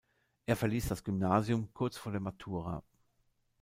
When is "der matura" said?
2.11-2.83